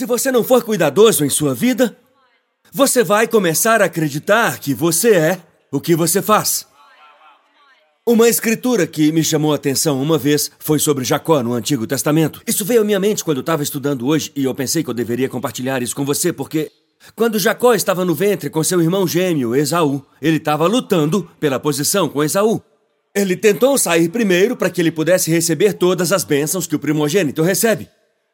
[0.00, 1.94] Se você não for cuidadoso em sua vida,
[2.72, 6.66] você vai começar a acreditar que você é o que você faz.
[8.06, 12.40] Uma escritura que me chamou a atenção uma vez foi sobre Jacó no Antigo Testamento.
[12.46, 14.94] Isso veio à minha mente quando eu estava estudando hoje e eu pensei que eu
[14.94, 16.72] deveria compartilhar isso com você porque
[17.14, 22.08] quando Jacó estava no ventre com seu irmão gêmeo Esaú, ele estava lutando pela posição
[22.08, 22.62] com Esaú.
[23.14, 27.42] Ele tentou sair primeiro para que ele pudesse receber todas as bênçãos que o primogênito
[27.42, 27.86] recebe.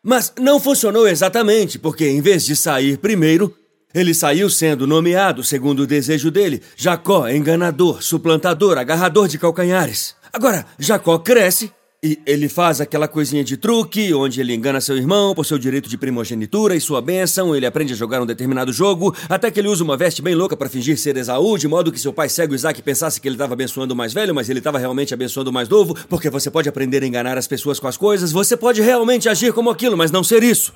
[0.08, 3.52] Mas não funcionou exatamente, porque em vez de sair primeiro,
[3.92, 10.14] ele saiu sendo nomeado segundo o desejo dele: Jacó, enganador, suplantador, agarrador de calcanhares.
[10.32, 11.72] Agora, Jacó cresce
[12.02, 15.88] e ele faz aquela coisinha de truque, onde ele engana seu irmão por seu direito
[15.88, 17.54] de primogenitura e sua bênção.
[17.54, 20.56] Ele aprende a jogar um determinado jogo, até que ele usa uma veste bem louca
[20.56, 23.54] para fingir ser Esaú, de modo que seu pai cego Isaac pensasse que ele estava
[23.54, 26.68] abençoando o mais velho, mas ele estava realmente abençoando o mais novo, porque você pode
[26.68, 30.10] aprender a enganar as pessoas com as coisas, você pode realmente agir como aquilo, mas
[30.10, 30.72] não ser isso.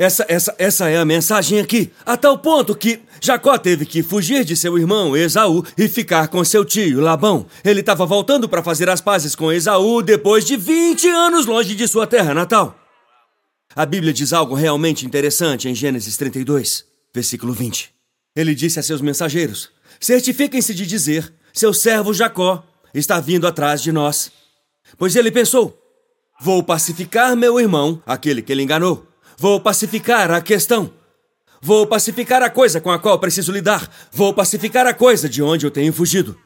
[0.00, 1.92] Essa, essa, essa é a mensagem aqui.
[2.06, 6.42] A tal ponto que Jacó teve que fugir de seu irmão Esaú e ficar com
[6.42, 7.44] seu tio Labão.
[7.62, 11.86] Ele estava voltando para fazer as pazes com Esaú depois de 20 anos longe de
[11.86, 12.74] sua terra natal.
[13.76, 16.82] A Bíblia diz algo realmente interessante em Gênesis 32,
[17.14, 17.90] versículo 20.
[18.34, 19.68] Ele disse a seus mensageiros:
[20.00, 24.32] Certifiquem-se de dizer: Seu servo Jacó está vindo atrás de nós.
[24.96, 25.78] Pois ele pensou:
[26.40, 29.09] Vou pacificar meu irmão, aquele que ele enganou.
[29.40, 30.92] Vou pacificar a questão.
[31.62, 33.90] Vou pacificar a coisa com a qual preciso lidar.
[34.12, 36.38] Vou pacificar a coisa de onde eu tenho fugido.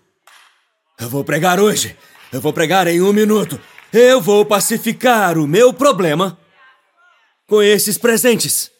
[1.00, 1.97] Eu vou pregar hoje.
[2.33, 3.61] Eu vou pregar em um minuto.
[3.92, 6.39] Eu vou pacificar o meu problema
[7.48, 8.70] com esses presentes.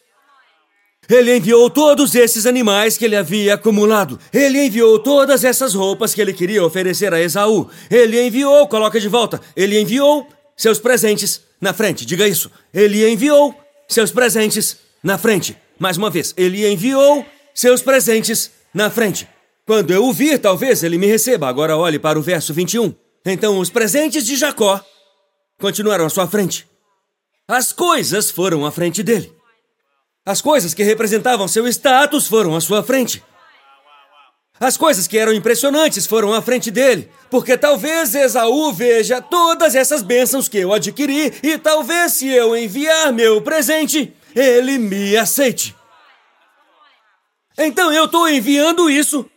[1.09, 4.17] Ele enviou todos esses animais que ele havia acumulado.
[4.31, 7.69] Ele enviou todas essas roupas que ele queria oferecer a Esaú.
[7.91, 9.41] Ele enviou, coloca de volta.
[9.57, 12.05] Ele enviou seus presentes na frente.
[12.05, 12.49] Diga isso.
[12.73, 15.57] Ele enviou seus presentes na frente.
[15.77, 19.27] Mais uma vez, ele enviou seus presentes na frente.
[19.65, 21.47] Quando eu o vir, talvez ele me receba.
[21.47, 22.93] Agora olhe para o verso 21.
[23.25, 24.83] Então os presentes de Jacó
[25.59, 26.67] continuaram à sua frente.
[27.47, 29.33] As coisas foram à frente dele.
[30.25, 33.23] As coisas que representavam seu status foram à sua frente.
[34.59, 40.01] As coisas que eram impressionantes foram à frente dele, porque talvez Esaú veja todas essas
[40.01, 45.75] bênçãos que eu adquiri e talvez se eu enviar meu presente, ele me aceite.
[47.57, 49.29] Então eu estou enviando isso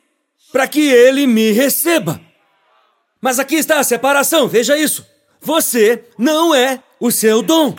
[0.52, 2.20] para que ele me receba.
[3.20, 5.04] Mas aqui está a separação, veja isso.
[5.40, 7.76] Você não é o seu dom.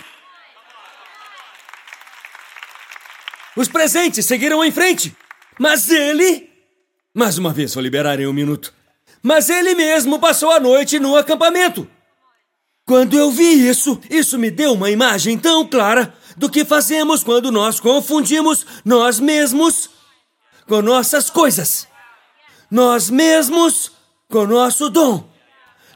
[3.56, 5.16] Os presentes seguiram em frente,
[5.58, 6.49] mas ele
[7.20, 8.74] mais uma vez vou liberar em um minuto.
[9.22, 11.86] Mas ele mesmo passou a noite no acampamento.
[12.86, 17.52] Quando eu vi isso, isso me deu uma imagem tão clara do que fazemos quando
[17.52, 19.90] nós confundimos nós mesmos
[20.66, 21.86] com nossas coisas.
[22.72, 23.92] Nós mesmos
[24.30, 25.30] com nosso dom.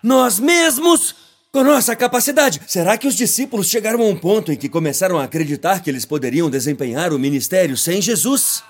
[0.04, 1.16] Nós mesmos
[1.54, 2.60] com nossa capacidade.
[2.68, 6.04] Será que os discípulos chegaram a um ponto em que começaram a acreditar que eles
[6.04, 8.62] poderiam desempenhar o ministério sem Jesus?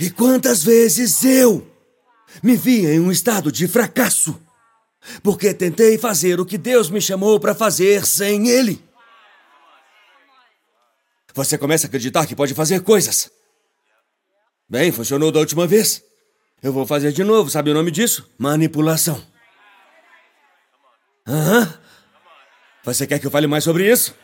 [0.00, 1.70] E quantas vezes eu
[2.42, 4.40] me vi em um estado de fracasso,
[5.22, 8.82] porque tentei fazer o que Deus me chamou para fazer sem Ele.
[11.34, 13.30] Você começa a acreditar que pode fazer coisas.
[14.66, 16.02] Bem, funcionou da última vez.
[16.62, 18.26] Eu vou fazer de novo, sabe o nome disso?
[18.38, 19.22] Manipulação.
[21.28, 21.78] Aham.
[22.84, 24.14] Você quer que eu fale mais sobre isso?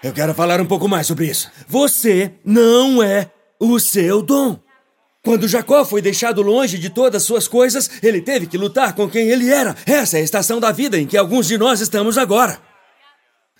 [0.00, 1.50] Eu quero falar um pouco mais sobre isso.
[1.66, 4.67] Você não é o seu dom.
[5.24, 9.28] Quando Jacó foi deixado longe de todas suas coisas, ele teve que lutar com quem
[9.28, 9.76] ele era.
[9.84, 12.58] Essa é a estação da vida em que alguns de nós estamos agora.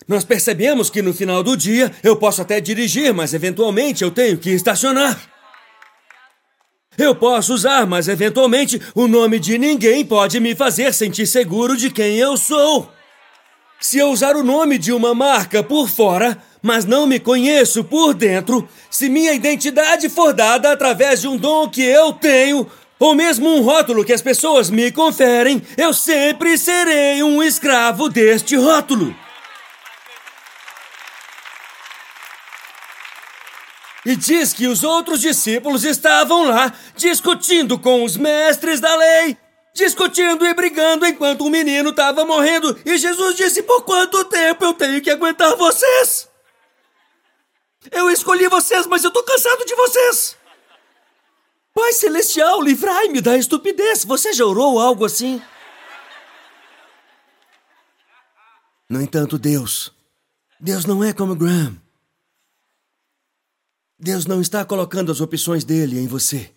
[0.07, 4.37] Nós percebemos que no final do dia eu posso até dirigir, mas eventualmente eu tenho
[4.37, 5.19] que estacionar.
[6.97, 11.89] Eu posso usar, mas eventualmente o nome de ninguém pode me fazer sentir seguro de
[11.89, 12.91] quem eu sou.
[13.79, 18.13] Se eu usar o nome de uma marca por fora, mas não me conheço por
[18.13, 22.69] dentro, se minha identidade for dada através de um dom que eu tenho,
[22.99, 28.57] ou mesmo um rótulo que as pessoas me conferem, eu sempre serei um escravo deste
[28.57, 29.15] rótulo.
[34.05, 39.37] E diz que os outros discípulos estavam lá discutindo com os mestres da lei,
[39.73, 42.79] discutindo e brigando enquanto o menino estava morrendo.
[42.85, 46.27] E Jesus disse: Por quanto tempo eu tenho que aguentar vocês?
[47.91, 50.37] Eu escolhi vocês, mas eu tô cansado de vocês.
[51.73, 54.03] Pai Celestial, livrai-me da estupidez.
[54.03, 55.41] Você já orou algo assim?
[58.89, 59.93] No entanto, Deus,
[60.59, 61.79] Deus não é como Graham.
[63.97, 66.51] Deus não está colocando as opções dele em você.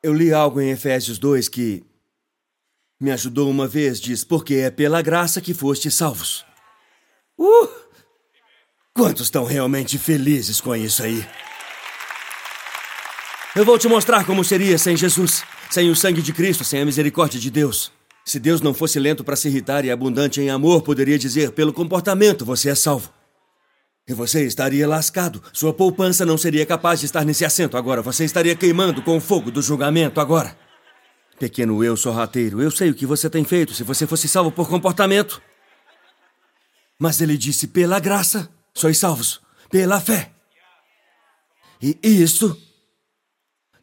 [0.00, 1.84] Eu li algo em Efésios 2 que
[3.00, 6.44] me ajudou uma vez, diz, porque é pela graça que foste salvos.
[7.36, 7.68] Uh!
[8.94, 11.26] Quantos estão realmente felizes com isso aí?
[13.56, 16.84] Eu vou te mostrar como seria sem Jesus, sem o sangue de Cristo, sem a
[16.84, 17.90] misericórdia de Deus.
[18.24, 21.72] Se Deus não fosse lento para se irritar e abundante em amor, poderia dizer: pelo
[21.72, 23.12] comportamento você é salvo.
[24.08, 25.42] E você estaria lascado.
[25.52, 28.00] Sua poupança não seria capaz de estar nesse assento agora.
[28.00, 30.56] Você estaria queimando com o fogo do julgamento agora.
[31.38, 34.68] Pequeno eu sorrateiro, eu sei o que você tem feito se você fosse salvo por
[34.68, 35.40] comportamento.
[36.98, 39.40] Mas ele disse: pela graça, sois salvos,
[39.70, 40.32] pela fé.
[41.80, 42.60] E isso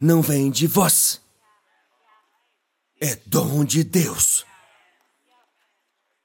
[0.02, 1.22] não vem de vós.
[3.00, 4.46] É dom de Deus.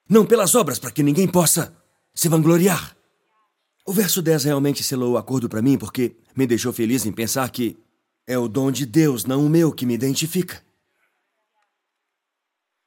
[0.08, 1.76] Não pelas obras para que ninguém possa
[2.12, 2.96] se vangloriar.
[3.90, 7.50] O verso 10 realmente selou o acordo para mim porque me deixou feliz em pensar
[7.50, 7.76] que
[8.24, 10.62] é o dom de Deus, não o meu, que me identifica.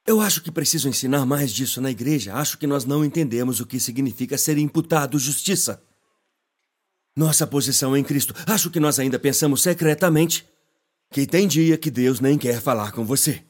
[0.06, 2.34] Eu acho que preciso ensinar mais disso na igreja.
[2.34, 5.82] Acho que nós não entendemos o que significa ser imputado justiça.
[7.14, 8.34] Nossa posição em Cristo.
[8.46, 10.48] Acho que nós ainda pensamos secretamente
[11.10, 13.44] que tem dia que Deus nem quer falar com você.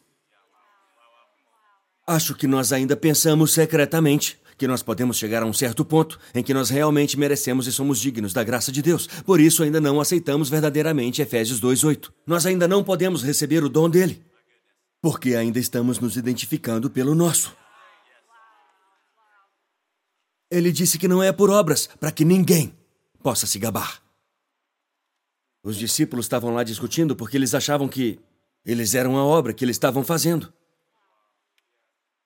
[2.05, 6.43] Acho que nós ainda pensamos secretamente que nós podemos chegar a um certo ponto em
[6.43, 9.07] que nós realmente merecemos e somos dignos da graça de Deus.
[9.07, 12.13] Por isso ainda não aceitamos verdadeiramente Efésios 2:8.
[12.27, 14.25] Nós ainda não podemos receber o dom dele,
[15.03, 17.55] porque ainda estamos nos identificando pelo nosso.
[20.51, 22.73] Ele disse que não é por obras, para que ninguém
[23.23, 24.01] possa se gabar.
[25.65, 28.21] Os discípulos estavam lá discutindo porque eles achavam que
[28.65, 30.53] eles eram a obra que eles estavam fazendo.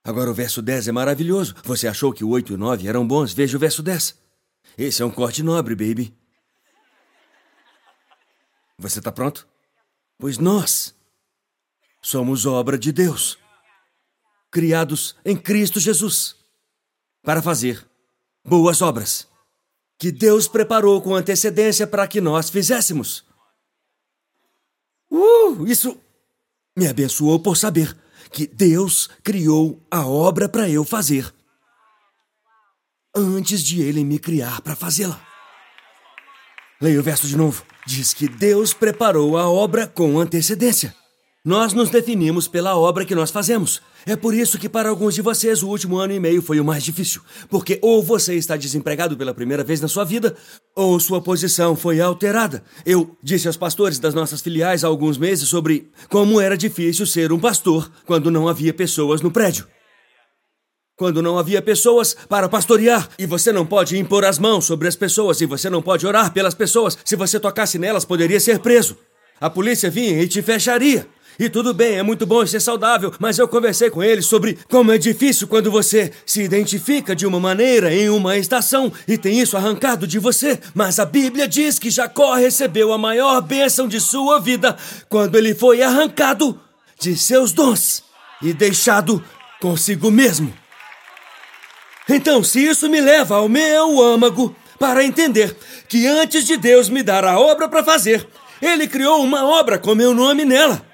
[0.04, 1.54] Agora o verso 10 é maravilhoso.
[1.64, 3.32] Você achou que o 8 e o 9 eram bons?
[3.32, 4.16] Veja o verso 10.
[4.76, 6.16] Esse é um corte nobre, baby.
[8.78, 9.46] Você está pronto?
[10.18, 10.94] Pois nós
[12.00, 13.38] somos obra de Deus,
[14.50, 16.36] criados em Cristo Jesus,
[17.22, 17.84] para fazer
[18.44, 19.28] boas obras
[19.98, 23.24] que Deus preparou com antecedência para que nós fizéssemos.
[25.10, 25.98] Uh, isso
[26.76, 27.96] me abençoou por saber
[28.30, 31.32] que Deus criou a obra para eu fazer
[33.14, 35.20] antes de ele me criar para fazê-la.
[36.80, 37.64] Leia o verso de novo.
[37.86, 40.94] Diz que Deus preparou a obra com antecedência.
[41.48, 43.80] Nós nos definimos pela obra que nós fazemos.
[44.04, 46.64] É por isso que, para alguns de vocês, o último ano e meio foi o
[46.64, 47.22] mais difícil.
[47.48, 50.36] Porque ou você está desempregado pela primeira vez na sua vida,
[50.76, 52.62] ou sua posição foi alterada.
[52.84, 57.32] Eu disse aos pastores das nossas filiais há alguns meses sobre como era difícil ser
[57.32, 59.66] um pastor quando não havia pessoas no prédio.
[60.98, 64.96] Quando não havia pessoas para pastorear, e você não pode impor as mãos sobre as
[64.96, 66.98] pessoas, e você não pode orar pelas pessoas.
[67.02, 68.98] Se você tocasse nelas, poderia ser preso.
[69.40, 71.06] A polícia vinha e te fecharia.
[71.38, 74.90] E tudo bem, é muito bom ser saudável, mas eu conversei com ele sobre como
[74.90, 79.56] é difícil quando você se identifica de uma maneira em uma estação e tem isso
[79.56, 80.58] arrancado de você.
[80.74, 84.76] Mas a Bíblia diz que Jacó recebeu a maior bênção de sua vida
[85.08, 86.60] quando ele foi arrancado
[86.98, 88.02] de seus dons
[88.42, 89.22] e deixado
[89.60, 90.52] consigo mesmo.
[92.08, 95.56] Então, se isso me leva ao meu âmago para entender
[95.88, 98.26] que antes de Deus me dar a obra para fazer,
[98.60, 100.87] ele criou uma obra com meu nome nela.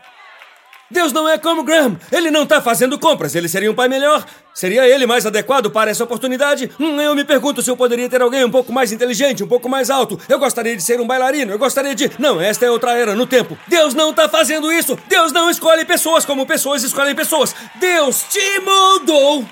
[0.91, 1.99] Deus não é como Graham.
[2.13, 3.35] Ele não está fazendo compras.
[3.35, 4.25] Ele seria um pai melhor.
[4.55, 6.71] Seria ele mais adequado para essa oportunidade?
[6.79, 9.69] Hum, eu me pergunto se eu poderia ter alguém um pouco mais inteligente, um pouco
[9.69, 10.21] mais alto.
[10.29, 11.53] Eu gostaria de ser um bailarino.
[11.53, 12.11] Eu gostaria de.
[12.19, 13.59] Não, esta é outra era no tempo.
[13.67, 14.97] Deus não está fazendo isso.
[15.09, 17.55] Deus não escolhe pessoas como pessoas escolhem pessoas.
[17.77, 19.45] Deus te moldou.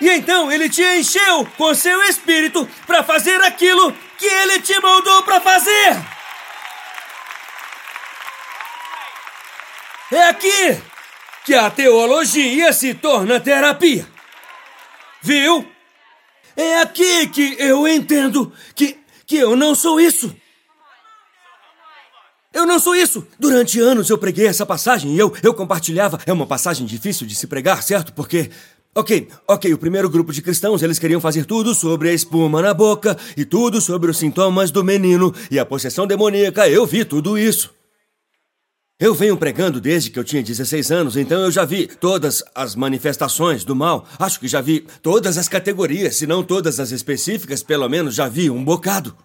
[0.00, 5.22] E então ele te encheu com seu espírito para fazer aquilo que ele te moldou
[5.22, 6.19] para fazer.
[10.12, 10.80] É aqui
[11.44, 14.06] que a teologia se torna terapia.
[15.22, 15.66] Viu?
[16.56, 20.34] É aqui que eu entendo que, que eu não sou isso.
[22.52, 23.26] Eu não sou isso.
[23.38, 26.18] Durante anos eu preguei essa passagem e eu, eu compartilhava.
[26.26, 28.12] É uma passagem difícil de se pregar, certo?
[28.12, 28.50] Porque
[28.92, 32.74] Ok, ok, o primeiro grupo de cristãos, eles queriam fazer tudo sobre a espuma na
[32.74, 37.38] boca e tudo sobre os sintomas do menino e a possessão demoníaca, eu vi tudo
[37.38, 37.72] isso.
[39.00, 42.74] Eu venho pregando desde que eu tinha 16 anos, então eu já vi todas as
[42.74, 44.06] manifestações do mal.
[44.18, 48.28] Acho que já vi todas as categorias, se não todas as específicas, pelo menos já
[48.28, 49.16] vi um bocado.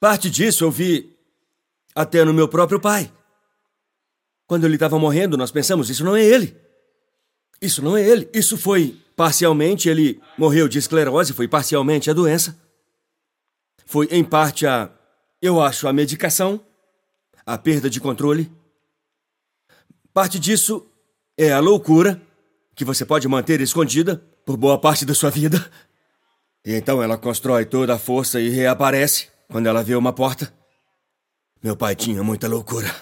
[0.00, 1.14] Parte disso eu vi
[1.94, 3.12] até no meu próprio pai.
[4.46, 6.56] Quando ele estava morrendo, nós pensamos: isso não é ele.
[7.60, 8.30] Isso não é ele.
[8.32, 12.58] Isso foi parcialmente, ele morreu de esclerose, foi parcialmente a doença.
[13.84, 14.90] foi em parte a,
[15.42, 16.64] eu acho, a medicação,
[17.46, 18.50] a perda de controle.
[20.12, 20.86] Parte disso
[21.36, 22.20] é a loucura,
[22.74, 25.70] que você pode manter escondida por boa parte da sua vida.
[26.64, 30.52] E então ela constrói toda a força e reaparece quando ela vê uma porta.
[31.62, 32.94] Meu pai tinha muita loucura.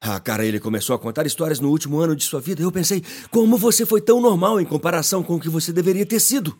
[0.00, 2.62] Ah, cara, ele começou a contar histórias no último ano de sua vida.
[2.62, 6.20] Eu pensei, como você foi tão normal em comparação com o que você deveria ter
[6.20, 6.56] sido?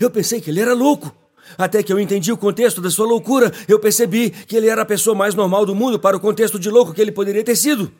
[0.00, 1.14] Eu pensei que ele era louco.
[1.56, 4.86] Até que eu entendi o contexto da sua loucura, eu percebi que ele era a
[4.86, 7.92] pessoa mais normal do mundo para o contexto de louco que ele poderia ter sido.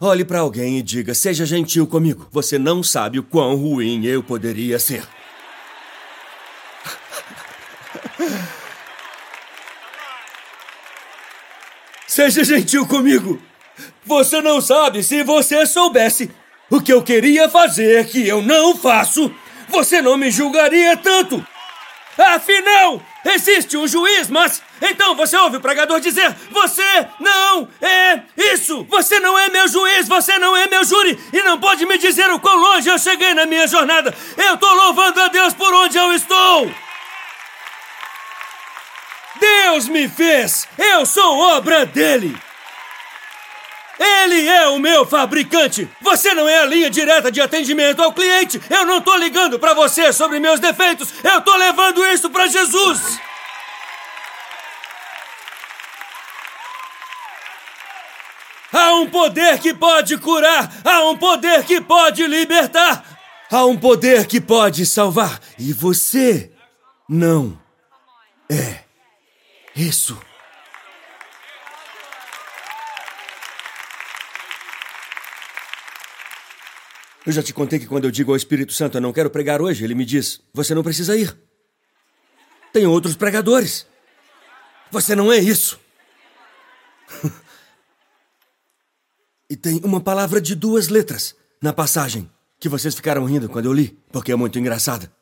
[0.00, 2.26] Olhe para alguém e diga: seja gentil comigo.
[2.32, 5.06] Você não sabe o quão ruim eu poderia ser.
[12.08, 13.40] Seja gentil comigo.
[14.04, 16.30] Você não sabe se você soubesse
[16.68, 19.32] o que eu queria fazer que eu não faço,
[19.72, 21.44] você não me julgaria tanto.
[22.18, 28.84] Afinal, existe um juiz, mas então você ouve o pregador dizer: Você não é isso!
[28.84, 32.30] Você não é meu juiz, você não é meu júri e não pode me dizer
[32.30, 34.14] o quão longe eu cheguei na minha jornada.
[34.36, 36.70] Eu estou louvando a Deus por onde eu estou.
[39.40, 40.68] Deus me fez!
[40.78, 42.38] Eu sou obra dele!
[43.98, 45.88] Ele é o meu fabricante!
[46.00, 48.60] Você não é a linha direta de atendimento ao cliente!
[48.70, 51.12] Eu não tô ligando para você sobre meus defeitos!
[51.22, 53.20] Eu tô levando isso para Jesus!
[58.72, 60.72] Há um poder que pode curar!
[60.84, 63.04] Há um poder que pode libertar!
[63.50, 65.38] Há um poder que pode salvar!
[65.58, 66.50] E você
[67.06, 67.60] não
[68.50, 68.80] é
[69.76, 70.18] isso.
[77.24, 79.62] Eu já te contei que quando eu digo ao Espírito Santo eu não quero pregar
[79.62, 81.36] hoje, ele me diz: Você não precisa ir.
[82.72, 83.86] Tem outros pregadores.
[84.90, 85.78] Você não é isso.
[89.48, 93.72] e tem uma palavra de duas letras na passagem que vocês ficaram rindo quando eu
[93.72, 95.12] li, porque é muito engraçada.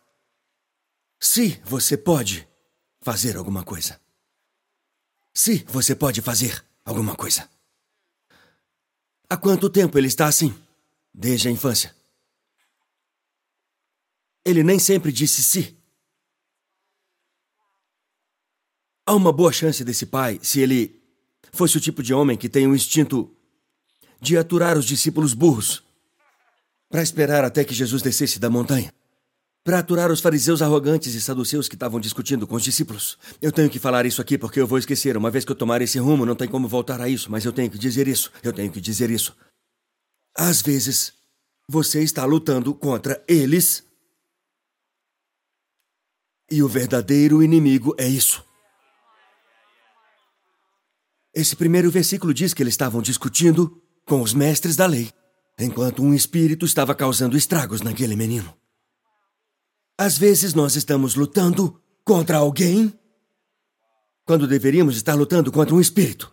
[1.20, 2.48] Se você pode
[3.02, 4.00] fazer alguma coisa.
[5.34, 7.48] Se você pode fazer alguma coisa.
[9.28, 10.54] Há quanto tempo ele está assim?
[11.12, 11.94] Desde a infância.
[14.44, 15.76] Ele nem sempre disse sim.
[19.06, 21.02] Há uma boa chance desse pai, se ele
[21.52, 23.36] fosse o tipo de homem que tem o instinto
[24.20, 25.82] de aturar os discípulos burros,
[26.88, 28.92] para esperar até que Jesus descesse da montanha
[29.62, 33.18] para aturar os fariseus arrogantes e saduceus que estavam discutindo com os discípulos.
[33.42, 35.16] Eu tenho que falar isso aqui porque eu vou esquecer.
[35.16, 37.52] Uma vez que eu tomar esse rumo, não tem como voltar a isso, mas eu
[37.52, 38.32] tenho que dizer isso.
[38.42, 39.36] Eu tenho que dizer isso.
[40.36, 41.12] Às vezes,
[41.68, 43.84] você está lutando contra eles.
[46.50, 48.44] E o verdadeiro inimigo é isso.
[51.32, 55.12] Esse primeiro versículo diz que eles estavam discutindo com os mestres da lei,
[55.58, 58.52] enquanto um espírito estava causando estragos naquele menino.
[59.96, 62.92] Às vezes nós estamos lutando contra alguém
[64.24, 66.32] quando deveríamos estar lutando contra um espírito.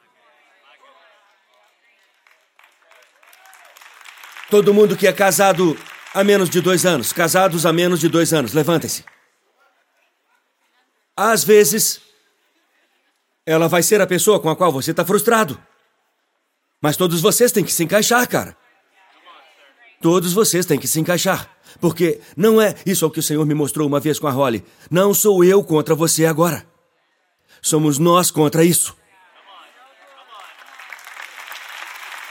[4.49, 5.77] Todo mundo que é casado
[6.13, 9.03] há menos de dois anos, casados há menos de dois anos, levantem-se.
[11.15, 11.99] Às vezes,
[13.45, 15.59] ela vai ser a pessoa com a qual você está frustrado.
[16.81, 18.55] Mas todos vocês têm que se encaixar, cara.
[20.01, 21.49] Todos vocês têm que se encaixar.
[21.81, 24.31] Porque não é isso é o que o Senhor me mostrou uma vez com a
[24.31, 24.63] Holly.
[24.89, 26.65] Não sou eu contra você agora.
[27.61, 28.95] Somos nós contra isso.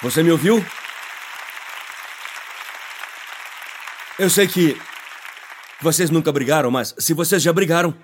[0.02, 0.64] Você me ouviu?
[4.18, 4.76] Eu sei que
[5.80, 7.94] vocês nunca brigaram, mas se vocês já brigaram.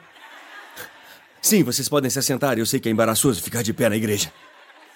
[1.41, 2.59] Sim, vocês podem se assentar.
[2.59, 4.33] Eu sei que é embaraçoso ficar de pé na igreja.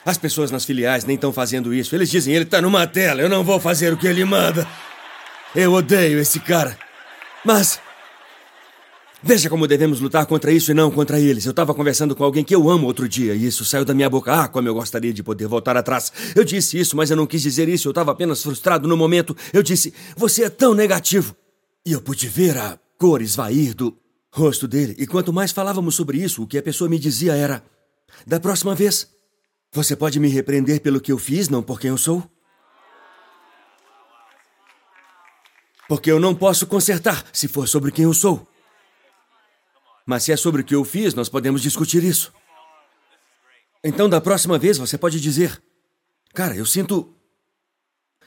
[0.04, 1.94] As pessoas nas filiais nem estão fazendo isso.
[1.94, 4.68] Eles dizem: ele está numa tela, eu não vou fazer o que ele manda.
[5.54, 6.78] Eu odeio esse cara.
[7.44, 7.80] Mas.
[9.22, 11.46] Veja como devemos lutar contra isso e não contra eles.
[11.46, 14.10] Eu estava conversando com alguém que eu amo outro dia e isso saiu da minha
[14.10, 14.32] boca.
[14.32, 16.12] Ah, como eu gostaria de poder voltar atrás.
[16.34, 17.88] Eu disse isso, mas eu não quis dizer isso.
[17.88, 19.34] Eu estava apenas frustrado no momento.
[19.52, 21.34] Eu disse: Você é tão negativo.
[21.84, 23.96] E eu pude ver a cor esvair do
[24.30, 24.94] rosto dele.
[24.98, 27.64] E quanto mais falávamos sobre isso, o que a pessoa me dizia era:
[28.26, 29.08] Da próxima vez,
[29.72, 32.22] você pode me repreender pelo que eu fiz, não por quem eu sou?
[35.88, 38.46] Porque eu não posso consertar se for sobre quem eu sou.
[40.06, 42.32] Mas se é sobre o que eu fiz, nós podemos discutir isso.
[43.82, 45.60] Então, da próxima vez, você pode dizer:
[46.32, 47.12] Cara, eu sinto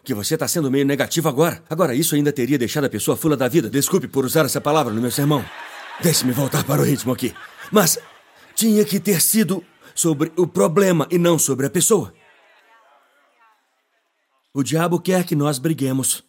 [0.03, 1.63] que você está sendo meio negativo agora.
[1.69, 3.69] Agora, isso ainda teria deixado a pessoa fula da vida.
[3.69, 5.43] Desculpe por usar essa palavra no meu sermão.
[6.01, 7.33] Deixe-me voltar para o ritmo aqui.
[7.71, 7.97] Mas
[8.55, 12.13] tinha que ter sido sobre o problema e não sobre a pessoa.
[14.53, 16.23] O diabo quer que nós briguemos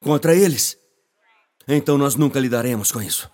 [0.00, 0.78] contra eles.
[1.66, 3.33] Então nós nunca lidaremos com isso.